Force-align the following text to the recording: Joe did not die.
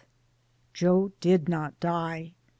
Joe 0.73 1.11
did 1.19 1.47
not 1.47 1.79
die. 1.79 2.33